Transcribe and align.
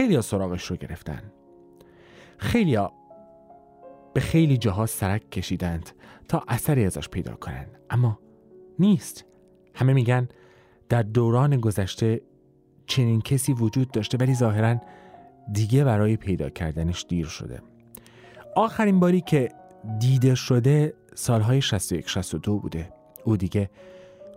خیلی 0.00 0.22
سراغش 0.22 0.66
رو 0.66 0.76
گرفتن. 0.76 1.22
خیلی 2.38 2.78
به 4.14 4.20
خیلی 4.20 4.56
جاها 4.56 4.86
سرک 4.86 5.30
کشیدند 5.30 5.90
تا 6.28 6.44
اثری 6.48 6.84
ازش 6.84 7.08
پیدا 7.08 7.34
کنن 7.34 7.66
اما 7.90 8.18
نیست. 8.78 9.24
همه 9.74 9.92
میگن 9.92 10.28
در 10.88 11.02
دوران 11.02 11.60
گذشته 11.60 12.20
چنین 12.86 13.20
کسی 13.20 13.52
وجود 13.52 13.90
داشته 13.90 14.18
ولی 14.18 14.34
ظاهرا 14.34 14.76
دیگه 15.52 15.84
برای 15.84 16.16
پیدا 16.16 16.50
کردنش 16.50 17.06
دیر 17.08 17.26
شده. 17.26 17.62
آخرین 18.56 19.00
باری 19.00 19.20
که 19.20 19.48
دیده 19.98 20.34
شده 20.34 20.94
سالهای 21.14 21.62
61 21.62 22.08
62 22.08 22.58
بوده. 22.58 22.92
او 23.24 23.36
دیگه 23.36 23.70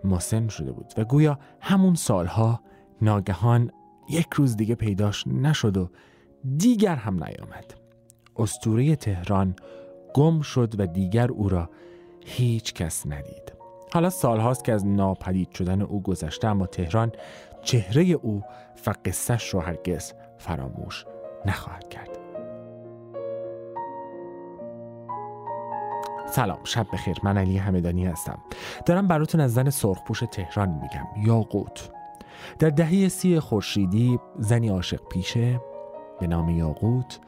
مسن 0.03 0.47
شده 0.47 0.71
بود 0.71 0.93
و 0.97 1.03
گویا 1.03 1.39
همون 1.61 1.95
سالها 1.95 2.61
ناگهان 3.01 3.71
یک 4.09 4.27
روز 4.33 4.57
دیگه 4.57 4.75
پیداش 4.75 5.27
نشد 5.27 5.77
و 5.77 5.89
دیگر 6.57 6.95
هم 6.95 7.23
نیامد. 7.23 7.73
استوره 8.35 8.95
تهران 8.95 9.55
گم 10.13 10.41
شد 10.41 10.79
و 10.79 10.87
دیگر 10.87 11.31
او 11.31 11.49
را 11.49 11.69
هیچ 12.25 12.73
کس 12.73 13.07
ندید. 13.07 13.53
حالا 13.93 14.09
سالهاست 14.09 14.63
که 14.63 14.73
از 14.73 14.85
ناپدید 14.85 15.51
شدن 15.51 15.81
او 15.81 16.01
گذشته 16.01 16.47
اما 16.47 16.65
تهران 16.65 17.11
چهره 17.61 18.03
او 18.03 18.43
و 18.87 18.93
قصهش 19.05 19.53
را 19.53 19.61
هرگز 19.61 20.13
فراموش 20.37 21.05
نخواهد 21.45 21.89
کرد. 21.89 22.19
سلام 26.27 26.59
شب 26.63 26.87
بخیر. 26.93 27.17
من 27.23 27.37
علی 27.37 27.57
همدانی 27.57 28.05
هستم. 28.05 28.39
دارم 28.85 29.07
براتون 29.07 29.41
از 29.41 29.53
زن 29.53 29.69
سرخپوش 29.69 30.23
تهران 30.31 30.69
میگم. 30.69 31.27
یاقوت. 31.27 31.91
در 32.59 32.69
دهه 32.69 33.07
سی 33.07 33.39
خورشیدی 33.39 34.19
زنی 34.39 34.69
عاشق 34.69 35.07
پیشه 35.07 35.61
به 36.19 36.27
نام 36.27 36.49
یاقوت 36.49 37.19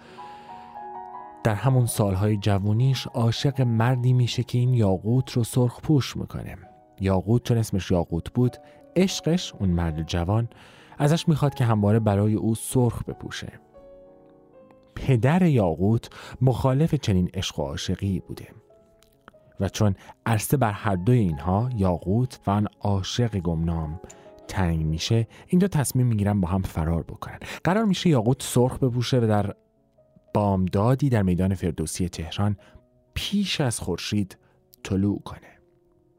در 1.44 1.56
همون 1.56 1.86
سالهای 1.86 2.38
جوونیش 2.38 3.08
عاشق 3.08 3.62
مردی 3.62 4.14
میشه 4.14 4.44
که 4.44 4.58
این 4.58 4.74
یاقوت 4.74 5.32
رو 5.32 5.44
سرخ 5.44 5.82
پوش 5.82 6.18
می‌کنه. 6.18 6.56
یاقوت 7.00 7.44
چون 7.44 7.58
اسمش 7.58 7.92
یاقوت 7.92 8.34
بود 8.34 8.58
عشقش 8.96 9.54
اون 9.60 9.70
مرد 9.70 10.08
جوان 10.08 10.48
ازش 10.98 11.28
می‌خواد 11.28 11.54
که 11.54 11.66
همواره 11.66 12.00
برای 12.00 12.34
او 12.34 12.56
سرخ 12.56 13.04
بپوشه. 13.04 13.60
پدر 14.96 15.42
یاقوت 15.42 16.10
مخالف 16.42 16.96
چنین 16.96 17.30
عشق 17.34 17.60
و 17.60 17.64
عاشقی 17.64 18.20
بوده. 18.20 18.48
و 19.60 19.70
چون 19.70 19.96
عرصه 20.26 20.58
بر 20.58 20.72
هر 20.72 20.96
دوی 20.96 21.18
اینها 21.18 21.70
یاقوت 21.76 22.40
و 22.48 22.52
آن 22.52 22.68
عاشق 22.82 23.38
گمنام 23.38 24.00
تنگ 24.48 24.86
میشه 24.86 25.28
این 25.48 25.60
دو 25.60 25.68
تصمیم 25.68 26.08
می‌گیرن 26.08 26.42
با 26.42 26.48
هم 26.48 26.62
فرار 26.62 27.04
بکنن. 27.04 27.40
قرار 27.64 27.86
میشه 27.86 28.10
یاقوت 28.10 28.44
سرخ 28.44 28.78
بپوشه 28.80 29.20
و 29.20 29.28
در 29.28 29.56
بامدادی 30.34 31.10
در 31.10 31.24
میدان 31.24 31.56
فردوسی 31.56 32.10
تهران 32.10 32.58
پیش 33.14 33.62
از 33.62 33.80
خورشید 33.80 34.38
طلوع 34.84 35.22
کنه 35.22 35.60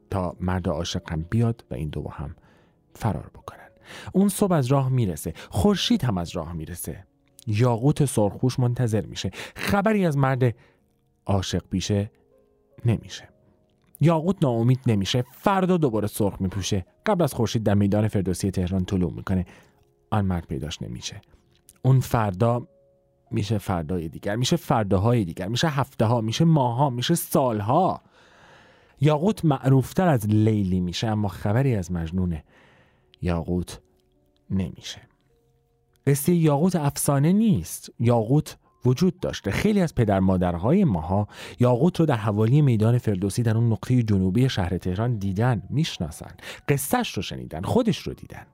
تا 0.09 0.35
مرد 0.39 0.67
عاشق 0.67 1.11
هم 1.11 1.21
بیاد 1.29 1.65
و 1.71 1.73
این 1.73 1.89
دو 1.89 2.01
با 2.01 2.11
هم 2.11 2.35
فرار 2.93 3.31
بکنن. 3.35 3.69
اون 4.13 4.29
صبح 4.29 4.53
از 4.53 4.67
راه 4.67 4.89
می‌رسه 4.89 5.33
خورشید 5.49 6.03
هم 6.03 6.17
از 6.17 6.35
راه 6.35 6.53
می‌رسه. 6.53 7.07
یاقوت 7.47 8.05
سرخوش 8.05 8.59
منتظر 8.59 9.05
میشه. 9.05 9.31
خبری 9.55 10.05
از 10.05 10.17
مرد 10.17 10.55
عاشق 11.25 11.63
پیشه 11.69 12.11
نمیشه. 12.85 13.29
یاقوت 14.01 14.35
ناامید 14.41 14.79
نمیشه 14.87 15.23
فردا 15.31 15.77
دوباره 15.77 16.07
سرخ 16.07 16.41
میپوشه. 16.41 16.85
قبل 17.05 17.23
از 17.23 17.33
خورشید 17.33 17.63
در 17.63 17.73
میدان 17.73 18.07
فردوسی 18.07 18.51
تهران 18.51 18.85
طلوع 18.85 19.13
می‌کنه. 19.13 19.45
آن 20.11 20.25
مرد 20.25 20.47
پیداش 20.47 20.81
نمیشه. 20.81 21.21
اون 21.81 21.99
فردا 21.99 22.67
میشه 23.31 23.57
فردای 23.57 24.09
دیگر 24.09 24.35
میشه 24.35 24.55
فرداهای 24.55 25.25
دیگر 25.25 25.47
میشه 25.47 25.67
هفته 25.67 26.05
ها 26.05 26.21
میشه 26.21 26.45
ماها 26.45 26.89
میشه 26.89 27.15
سالها. 27.15 28.01
یاقوت 29.01 29.45
معروفتر 29.45 30.07
از 30.07 30.27
لیلی 30.27 30.79
میشه 30.79 31.07
اما 31.07 31.27
خبری 31.27 31.75
از 31.75 31.91
مجنون 31.91 32.37
یاقوت 33.21 33.81
نمیشه. 34.49 35.01
قصه 36.07 36.33
یاقوت 36.33 36.75
افسانه 36.75 37.33
نیست. 37.33 37.89
یاقوت 37.99 38.57
وجود 38.87 39.19
داشته. 39.19 39.51
خیلی 39.51 39.81
از 39.81 39.95
پدر 39.95 40.19
مادرهای 40.19 40.83
ماها 40.83 41.27
یاقوت 41.59 41.99
رو 41.99 42.05
در 42.05 42.15
حوالی 42.15 42.61
میدان 42.61 42.97
فردوسی 42.97 43.43
در 43.43 43.57
اون 43.57 43.71
نقطه 43.71 44.03
جنوبی 44.03 44.49
شهر 44.49 44.77
تهران 44.77 45.17
دیدن 45.17 45.61
می‌شناسن. 45.69 46.31
قصهش 46.67 47.13
رو 47.13 47.21
شنیدن 47.21 47.61
خودش 47.61 47.97
رو 47.97 48.13
دیدن. 48.13 48.45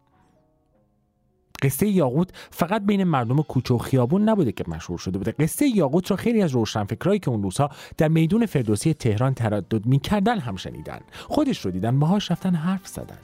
قصه 1.61 1.88
یاقوت 1.88 2.29
فقط 2.51 2.81
بین 2.85 3.03
مردم 3.03 3.41
کوچه 3.41 3.73
و 3.73 3.77
خیابون 3.77 4.29
نبوده 4.29 4.51
که 4.51 4.63
مشهور 4.67 4.99
شده 4.99 5.17
بوده. 5.17 5.31
قصه 5.31 5.67
یاقوت 5.67 6.11
را 6.11 6.17
خیلی 6.17 6.41
از 6.41 6.51
روشنفکرایی 6.51 7.19
که 7.19 7.29
اون 7.29 7.44
روزها 7.44 7.69
در 7.97 8.07
میدون 8.07 8.45
فردوسی 8.45 8.94
تهران 8.94 9.33
تردد 9.33 9.85
می‌کردن 9.85 10.39
هم 10.39 10.55
شنیدن. 10.55 11.00
خودش 11.27 11.65
رو 11.65 11.71
دیدن 11.71 12.00
باهاش 12.00 12.31
رفتن 12.31 12.55
حرف 12.55 12.88
زدن. 12.88 13.19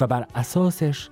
و 0.00 0.06
بر 0.06 0.26
اساسش 0.34 1.08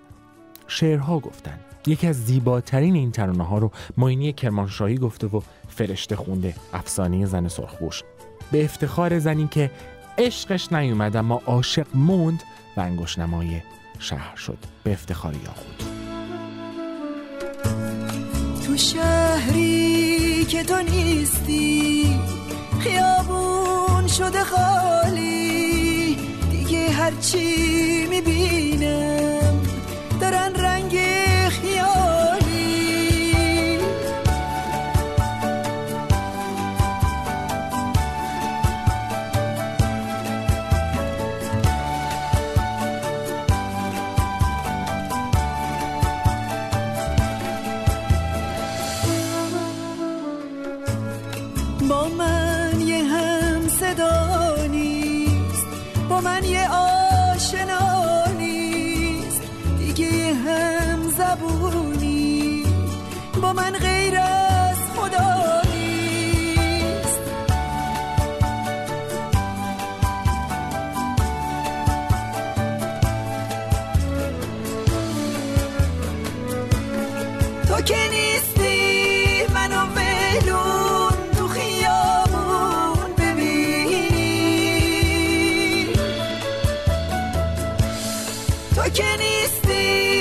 شعرها 0.69 1.19
گفتن 1.19 1.59
یکی 1.87 2.07
از 2.07 2.25
زیباترین 2.25 2.95
این 2.95 3.13
ترانه 3.13 3.45
ها 3.45 3.59
رو 3.59 3.71
معینی 3.97 4.33
کرمانشاهی 4.33 4.99
گفته 4.99 5.27
و 5.27 5.41
فرشته 5.69 6.17
خونده 6.17 6.55
افسانه 6.73 7.27
زن 7.27 7.49
سرخبوش 7.49 8.03
به 8.53 8.65
افتخار 8.65 9.19
زنی 9.19 9.49
که 9.51 9.71
عشقش 10.19 10.73
نیومد 10.73 11.17
اما 11.17 11.43
عاشق 11.47 11.87
موند 11.95 12.43
و 12.77 12.81
انگوش 12.81 13.19
نمای 13.19 13.61
شهر 13.99 14.37
شد. 14.37 14.59
به 14.85 14.93
افتخار 14.93 15.35
یاقوت 15.35 15.87
تو 18.67 18.77
شهری 18.77 20.45
که 20.45 20.63
تو 20.63 20.83
نیستی 20.83 22.21
خیابون 22.81 24.07
شده 24.07 24.45
خالی 24.45 26.17
دیگه 26.51 26.91
هرچی 26.91 28.07
می‌بینم 28.11 28.36
من 63.57 63.73
غیر 63.73 64.19
از 64.19 64.77
خدا 64.97 65.63
نیست. 65.75 67.21
تو 77.69 77.81
که 77.83 77.97
نیستی 78.11 79.47
منو 79.55 79.87
ولون 79.87 81.13
تو 81.37 81.49
خیابون 81.49 83.13
ببینی. 83.19 84.09
تو 88.75 88.89
که 88.89 89.05
نیستی 89.19 90.16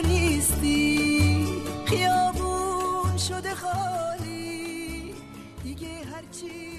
نیستی 0.00 1.46
خیابون 1.86 3.16
شده 3.16 3.54
خالی. 3.54 5.14
دیگه 5.62 5.88
هرچی 5.88 6.72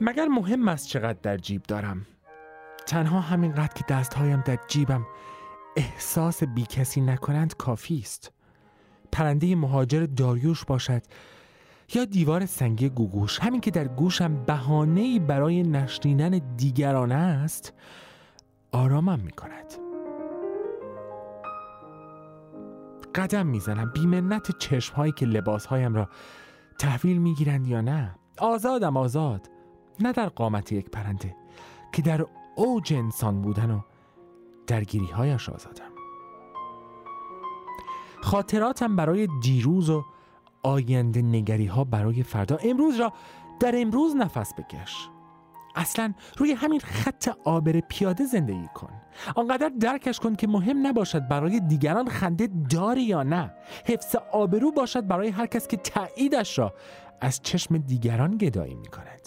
مگر 0.00 0.26
مهم 0.28 0.68
است 0.68 0.88
چقدر 0.88 1.18
در 1.22 1.36
جیب 1.36 1.62
دارم؟ 1.62 2.06
تنها 2.86 3.20
همینقدر 3.20 3.72
که 3.74 3.84
دستهایم 3.88 4.40
در 4.40 4.58
جیبم 4.68 5.06
احساس 5.76 6.42
بی 6.42 6.66
کسی 6.66 7.00
نکنند 7.00 7.56
کافی 7.56 7.98
است. 7.98 8.35
پرنده 9.12 9.56
مهاجر 9.56 10.06
داریوش 10.16 10.64
باشد 10.64 11.02
یا 11.94 12.04
دیوار 12.04 12.46
سنگی 12.46 12.88
گوگوش 12.88 13.38
همین 13.40 13.60
که 13.60 13.70
در 13.70 13.88
گوشم 13.88 14.44
بهانه‌ای 14.44 15.18
برای 15.18 15.62
نشنیدن 15.62 16.40
دیگرانه 16.56 17.14
است 17.14 17.72
آرامم 18.72 19.20
می 19.20 19.32
کند 19.32 19.74
قدم 23.14 23.46
می‌زنم 23.46 23.90
بیمنت 23.94 24.58
چشمهایی 24.58 25.12
که 25.12 25.26
لباسهایم 25.26 25.94
را 25.94 26.08
تحویل 26.78 27.18
می‌گیرند 27.18 27.66
یا 27.66 27.80
نه؟ 27.80 28.14
آزادم 28.38 28.96
آزاد. 28.96 29.50
نه 30.00 30.12
در 30.12 30.28
قامت 30.28 30.72
یک 30.72 30.90
پرنده 30.90 31.36
که 31.92 32.02
در 32.02 32.26
اوج 32.56 32.92
انسان 32.94 33.42
بودن 33.42 33.70
و 33.70 33.80
درگیری 34.66 35.06
هایش 35.06 35.48
آزادم. 35.48 35.95
خاطراتم 38.26 38.96
برای 38.96 39.28
دیروز 39.42 39.90
و 39.90 40.04
آینده 40.62 41.22
نگری 41.22 41.66
ها 41.66 41.84
برای 41.84 42.22
فردا. 42.22 42.56
امروز 42.56 43.00
را 43.00 43.12
در 43.60 43.74
امروز 43.76 44.16
نفس 44.16 44.54
بکش. 44.54 45.08
اصلا 45.76 46.14
روی 46.36 46.52
همین 46.52 46.80
خط 46.80 47.28
آبر 47.44 47.80
پیاده 47.80 48.24
زندگی 48.24 48.68
کن. 48.74 48.90
آنقدر 49.34 49.70
درکش 49.80 50.20
کن 50.20 50.34
که 50.34 50.46
مهم 50.46 50.86
نباشد 50.86 51.28
برای 51.28 51.60
دیگران 51.60 52.08
خنده 52.08 52.48
داری 52.70 53.02
یا 53.02 53.22
نه. 53.22 53.54
حفظ 53.84 54.16
آبرو 54.32 54.72
باشد 54.72 55.06
برای 55.06 55.28
هر 55.28 55.46
کس 55.46 55.68
که 55.68 55.76
تاییدش 55.76 56.58
را 56.58 56.74
از 57.20 57.40
چشم 57.42 57.78
دیگران 57.78 58.38
گدایی 58.38 58.74
می 58.74 58.88
کند 58.88 59.25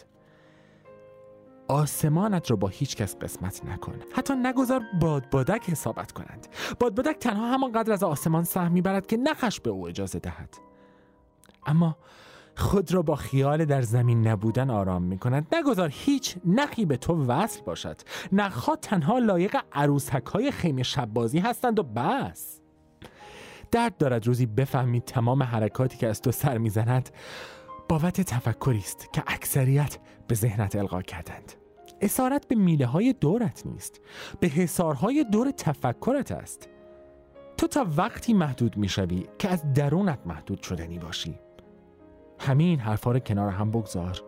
آسمانت 1.69 2.51
را 2.51 2.57
با 2.57 2.67
هیچ 2.67 2.95
کس 2.95 3.15
قسمت 3.15 3.65
نکن. 3.65 3.93
حتی 4.13 4.33
نگذار 4.33 4.81
بادبادک 5.01 5.69
حسابت 5.69 6.11
کنند. 6.11 6.47
بادبادک 6.79 7.17
تنها 7.19 7.53
همانقدر 7.53 7.93
از 7.93 8.03
آسمان 8.03 8.43
سهم 8.43 8.71
می‌برد 8.71 9.07
که 9.07 9.17
نخش 9.17 9.59
به 9.59 9.69
او 9.69 9.87
اجازه 9.87 10.19
دهد. 10.19 10.57
اما 11.65 11.97
خود 12.55 12.93
را 12.93 13.01
با 13.01 13.15
خیال 13.15 13.65
در 13.65 13.81
زمین 13.81 14.27
نبودن 14.27 14.69
آرام 14.69 15.03
می 15.03 15.17
کند 15.17 15.55
نگذار 15.55 15.89
هیچ 15.91 16.37
نخی 16.45 16.85
به 16.85 16.97
تو 16.97 17.25
وصل 17.25 17.61
باشد. 17.61 18.01
نخها 18.31 18.75
تنها 18.75 19.17
لایق 19.17 19.57
عروسک 19.71 20.25
های 20.25 20.51
خیمه 20.51 20.83
شبازی 20.83 21.39
هستند 21.39 21.79
و 21.79 21.83
بس. 21.83 22.61
درد 23.71 23.97
دارد 23.97 24.27
روزی 24.27 24.45
بفهمید 24.45 25.03
تمام 25.05 25.43
حرکاتی 25.43 25.97
که 25.97 26.07
از 26.07 26.21
تو 26.21 26.31
سر 26.31 26.57
می‌زند. 26.57 27.09
بابت 27.89 28.21
تفکری 28.21 28.77
است 28.77 29.13
که 29.13 29.23
اکثریت 29.27 29.97
به 30.27 30.35
ذهنت 30.35 30.75
القا 30.75 31.01
کردند. 31.01 31.53
اسارت 32.01 32.47
به 32.47 32.55
میله 32.55 32.85
های 32.85 33.13
دورت 33.13 33.65
نیست. 33.65 34.01
به 34.39 34.47
حسارهای 34.47 35.25
دور 35.31 35.51
تفکرت 35.51 36.31
است. 36.31 36.69
تو 37.57 37.67
تا 37.67 37.87
وقتی 37.97 38.33
محدود 38.33 38.77
می‌شوی 38.77 39.25
که 39.39 39.49
از 39.49 39.73
درونت 39.73 40.19
محدود 40.25 40.61
شدنی 40.61 40.99
باشی. 40.99 41.39
همین 42.39 42.79
حرفا 42.79 43.11
رو 43.11 43.19
کنار 43.19 43.49
هم 43.49 43.71
بگذار. 43.71 44.21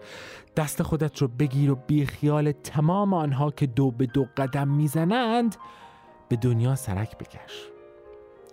دست 0.55 0.83
خودت 0.83 1.17
رو 1.21 1.27
بگیر 1.27 1.71
و 1.71 1.75
بی 1.75 2.05
خیال 2.05 2.51
تمام 2.51 3.13
آنها 3.13 3.51
که 3.51 3.65
دو 3.67 3.91
به 3.91 4.05
دو 4.05 4.27
قدم 4.37 4.67
می‌زنند 4.67 5.55
به 6.29 6.35
دنیا 6.35 6.75
سرک 6.75 7.17
بکش. 7.17 7.69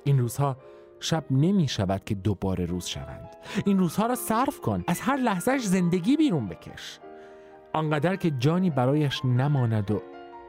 این 0.04 0.18
روزها 0.18 0.56
شب 1.00 1.24
نمی 1.30 1.68
شود 1.68 2.04
که 2.04 2.14
دوباره 2.14 2.66
روز 2.66 2.86
شوند. 2.86 3.36
این 3.66 3.78
روزها 3.78 4.06
را 4.06 4.14
صرف 4.14 4.60
کن. 4.60 4.84
از 4.86 5.00
هر 5.00 5.16
لحظهش 5.16 5.62
زندگی 5.62 6.16
بیرون 6.16 6.48
بکش. 6.48 7.00
آنقدر 7.72 8.16
که 8.16 8.30
جانی 8.30 8.70
برایش 8.70 9.24
نماند 9.24 9.90
و 9.90 10.02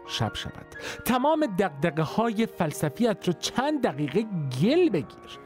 شب 0.08 0.34
شود. 0.34 0.66
تمام 1.06 1.46
دقدقه 1.46 2.02
های 2.02 2.46
فلسفیت 2.46 3.28
رو 3.28 3.34
چند 3.34 3.84
دقیقه 3.84 4.26
گل 4.62 4.90
بگیر. 4.90 5.40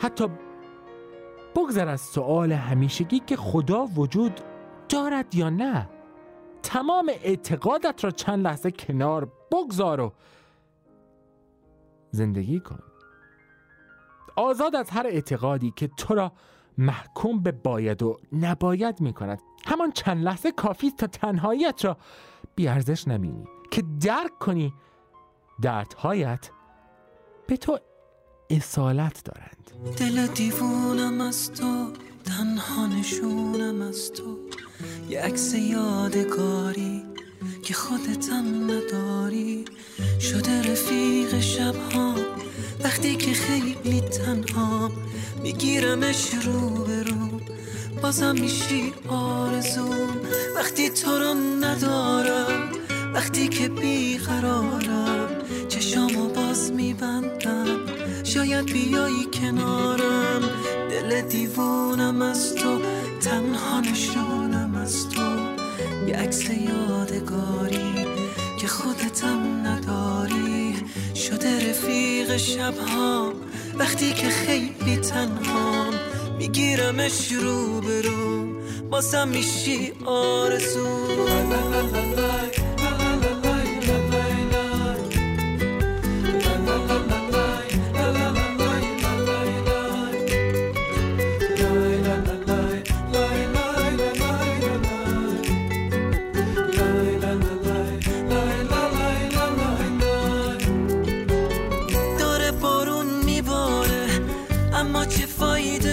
حتی 0.00 0.28
بگذر 1.56 1.88
از 1.88 2.00
سؤال 2.00 2.52
همیشگی 2.52 3.18
که 3.18 3.36
خدا 3.36 3.84
وجود 3.84 4.40
دارد 4.88 5.34
یا 5.34 5.50
نه. 5.50 5.88
تمام 6.62 7.10
اعتقادت 7.22 8.04
را 8.04 8.10
چند 8.10 8.44
لحظه 8.44 8.70
کنار 8.70 9.32
بگذار 9.52 10.00
و 10.00 10.12
زندگی 12.10 12.60
کن. 12.60 12.78
آزاد 14.36 14.76
از 14.76 14.90
هر 14.90 15.06
اعتقادی 15.06 15.72
که 15.76 15.88
تو 15.96 16.14
را 16.14 16.32
محکوم 16.78 17.42
به 17.42 17.52
باید 17.52 18.02
و 18.02 18.16
نباید 18.32 19.00
می 19.00 19.12
کند 19.12 19.42
همان 19.66 19.92
چند 19.92 20.24
لحظه 20.24 20.52
کافی 20.52 20.90
تا 20.90 21.06
تنهاییت 21.06 21.84
را 21.84 21.96
بیارزش 22.54 23.08
نبینی. 23.08 23.44
که 23.70 23.82
درک 24.00 24.38
کنی 24.38 24.72
دردهایت 25.62 26.50
به 27.46 27.56
تو 27.56 27.78
اصالت 28.50 29.24
دارند. 29.24 29.96
دل 29.96 30.26
دیوونم 30.26 31.20
از 31.20 31.52
تو 31.52 31.92
تنها 32.24 32.86
نشونم 32.86 33.82
از 33.82 34.12
تو. 34.12 34.38
عکس 35.22 35.54
یادگاری 35.54 37.05
که 37.66 37.74
خودتم 37.74 38.70
نداری. 38.70 39.64
شده 40.20 40.72
رفیق 40.72 41.40
شبها. 41.40 42.14
وقتی 42.84 43.16
که 43.16 43.32
خیلی 43.32 44.00
تنها 44.00 44.90
میگیرمش 45.42 46.34
رو 46.44 46.70
به 46.70 47.02
رو 47.02 47.40
بازم 48.02 48.34
میشی 48.40 48.92
آرزوم. 49.08 50.16
وقتی 50.56 50.90
تو 50.90 51.10
رو 51.10 51.34
ندارم. 51.34 52.72
وقتی 53.14 53.48
که 53.48 53.68
بیقرارم. 53.68 55.28
چشامو 55.68 56.28
باز 56.28 56.72
میبندم. 56.72 57.78
شاید 58.24 58.72
بیایی 58.72 59.24
کنارم. 59.32 60.42
دل 60.90 61.20
دیوونم 61.20 62.22
از 62.22 62.54
تو. 62.54 62.80
تنها 63.20 63.80
نشونم 63.80 64.74
از 64.74 65.08
تو. 65.08 65.45
یه 66.06 66.16
عکس 66.16 66.44
یادگاری 66.50 68.06
که 68.60 68.66
خودتم 68.66 69.66
نداری. 69.66 70.74
شده 71.14 71.70
رفیق 71.70 72.36
شبها 72.36 73.32
وقتی 73.78 74.12
که 74.12 74.28
خیلی 74.28 74.96
تنها 74.96 75.90
میگیرمش 76.38 77.32
رو 77.32 77.80
برو 77.80 78.46
بازم 78.90 79.28
میشی 79.28 79.92
آرزو. 80.04 80.86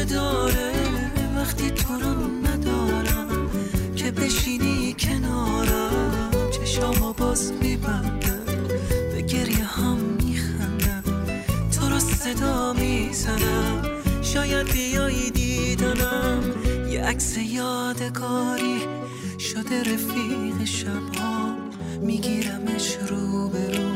داره 0.05 0.71
وقتی 1.37 1.71
تو 1.71 1.93
رو 1.93 2.13
ندارم 2.47 3.49
که 3.95 4.11
بشینی 4.11 4.95
کنارم 4.99 6.31
چشامو 6.51 7.13
باز 7.13 7.53
میبندم 7.61 8.67
به 9.11 9.21
گریه 9.21 9.65
هم 9.65 9.97
میخندم. 9.97 11.03
تو 11.71 11.89
رو 11.89 11.99
صدا 11.99 12.73
می‌زنم 12.73 13.81
شاید 14.21 14.71
بیایی 14.71 15.31
دیدنم. 15.31 16.43
یه 16.89 17.01
عکس 17.03 17.37
یادگاری 17.37 18.81
شده 19.39 19.79
رفیق 19.79 20.65
شبها. 20.65 21.55
میگیرمش 22.01 22.97
رو 23.09 23.49
برو 23.49 23.89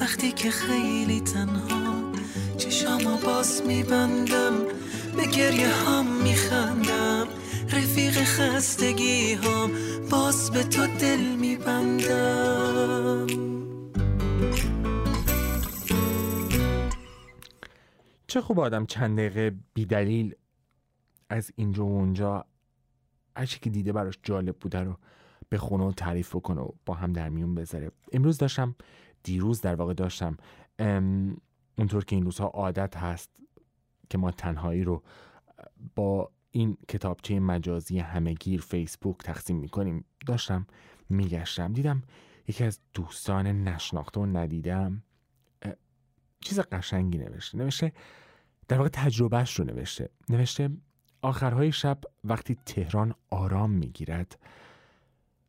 وقتی 0.00 0.32
که 0.32 0.50
خیلی 0.50 1.20
تنها 1.20 2.12
چشامو 2.58 3.16
باز 3.16 3.62
میبندم. 3.66 4.54
به 5.16 5.26
گریه 5.26 5.68
هم 5.68 6.22
میخندم. 6.22 7.26
رفیق 7.72 8.14
خستگی 8.14 9.32
هم 9.32 9.70
باز 10.10 10.50
به 10.50 10.62
تو 10.62 10.86
دل 10.86 11.36
میبندم. 11.40 13.26
چه 18.26 18.40
خوب 18.40 18.60
آدم 18.60 18.86
چند 18.86 19.18
دقیقه 19.18 19.56
بیدلیل 19.74 20.34
از 21.30 21.50
اینجا 21.56 21.86
و 21.86 21.90
اونجا 21.98 22.44
هرچی 23.36 23.60
که 23.60 23.70
دیده 23.70 23.92
براش 23.92 24.18
جالب 24.22 24.56
بوده 24.56 24.80
رو 24.80 24.96
بخونه 25.50 25.84
و 25.84 25.92
تعریف 25.92 26.36
کنه 26.36 26.60
و 26.60 26.68
با 26.86 26.94
هم 26.94 27.12
در 27.12 27.28
میون 27.28 27.54
بذاره. 27.54 27.90
امروز 28.12 28.38
داشتم 28.38 28.74
دیروز 29.22 29.60
در 29.60 29.74
واقع 29.74 29.94
داشتم 29.94 30.36
اونطور 31.78 32.04
که 32.04 32.16
این 32.16 32.24
روزها 32.24 32.46
عادت 32.46 32.96
هست 32.96 33.41
که 34.12 34.18
ما 34.18 34.30
تنهایی 34.30 34.84
رو 34.84 35.02
با 35.94 36.30
این 36.50 36.76
کتابچه 36.88 37.40
مجازی 37.40 37.98
همهگیر 37.98 38.60
فیسبوک 38.60 39.18
تقسیم 39.18 39.56
می‌کنیم. 39.56 40.04
داشتم 40.26 40.66
میگشتم. 41.08 41.72
دیدم 41.72 42.02
یکی 42.48 42.64
از 42.64 42.80
دوستان 42.94 43.46
نشناخته 43.46 44.20
و 44.20 44.26
ندیدم 44.26 45.02
چیز 46.40 46.60
قشنگی 46.60 47.18
نوشته. 47.18 47.58
نوشته 47.58 47.92
در 48.68 48.76
واقع 48.76 48.88
تجربهش 48.88 49.54
رو 49.54 49.64
نوشته. 49.64 50.08
نوشته 50.28 50.70
آخرهای 51.22 51.72
شب 51.72 51.98
وقتی 52.24 52.56
تهران 52.66 53.14
آرام 53.30 53.70
می‌گیرد 53.70 54.38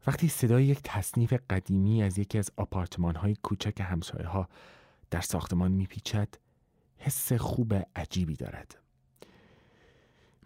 وقتی 0.07 0.27
صدای 0.27 0.65
یک 0.65 0.79
تصنیف 0.83 1.33
قدیمی 1.49 2.03
از 2.03 2.17
یکی 2.17 2.37
از 2.37 2.51
آپارتمان 2.57 3.15
های 3.15 3.35
کوچک 3.43 3.81
همسایه 3.81 4.27
ها 4.27 4.49
در 5.09 5.21
ساختمان 5.21 5.71
میپیچد 5.71 6.27
حس 7.03 7.33
خوب 7.33 7.73
عجیبی 7.95 8.35
دارد. 8.35 8.79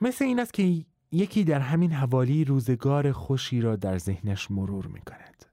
مثل 0.02 0.26
این 0.26 0.40
است 0.40 0.54
که 0.54 0.86
یکی 1.12 1.44
در 1.44 1.60
همین 1.60 1.92
حوالی 1.92 2.46
روزگار 2.46 3.12
خوشی 3.12 3.62
را 3.62 3.76
در 3.76 3.98
ذهنش 3.98 4.52
مرور 4.52 4.88
می 4.88 5.02
کند 5.02 5.46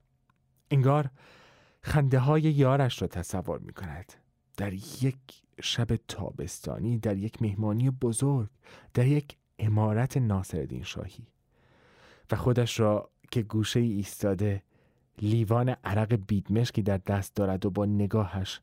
انگار 0.70 1.10
خنده 1.82 2.18
های 2.18 2.42
یارش 2.42 3.02
را 3.02 3.08
تصور 3.08 3.58
می 3.58 3.72
کند 3.72 4.12
در 4.56 4.72
یک 4.72 5.16
شب 5.62 5.96
تابستانی 6.08 6.98
در 6.98 7.16
یک 7.16 7.42
مهمانی 7.42 7.90
بزرگ 7.90 8.48
در 8.94 9.06
یک 9.06 9.36
امارت 9.58 10.16
ناصرالدین 10.16 10.82
شاهی. 10.82 11.26
و 12.30 12.36
خودش 12.36 12.80
را 12.80 13.10
که 13.30 13.42
گوشه 13.42 13.80
ایستاده 13.80 14.62
لیوان 15.22 15.68
عرق 15.68 16.14
بیدمشکی 16.26 16.82
در 16.82 16.98
دست 16.98 17.36
دارد 17.36 17.66
و 17.66 17.70
با 17.70 17.84
نگاهش 17.84 18.60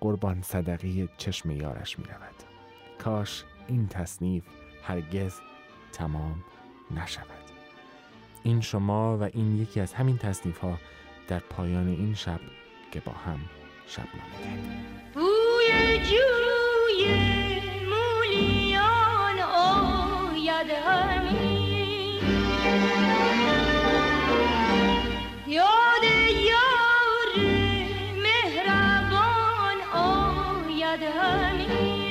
قربان 0.00 0.42
صدقی 0.42 1.08
چشم 1.18 1.50
یارش 1.50 1.98
می 1.98 2.04
رود. 2.04 2.42
کاش 2.98 3.44
این 3.68 3.88
تصنیف 3.88 4.44
هرگز 4.82 5.40
تمام 5.92 6.44
نشود. 6.90 7.44
این 8.42 8.60
شما 8.60 9.18
و 9.18 9.22
این 9.22 9.56
یکی 9.62 9.80
از 9.80 9.94
همین 9.94 10.18
تصنیف 10.18 10.58
ها 10.58 10.78
در 11.28 11.38
پایان 11.38 11.88
این 11.88 12.14
شب 12.14 12.40
که 12.92 13.00
با 13.00 13.12
هم 13.12 13.40
شب 13.86 14.06
نامه 14.14 14.58
بوی 15.14 15.98
جوی 15.98 17.06
مولیان 17.90 19.38
آید 19.40 20.68
شاد 20.68 21.53
suddenly 30.96 32.03